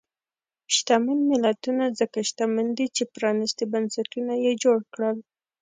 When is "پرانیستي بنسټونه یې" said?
3.15-4.51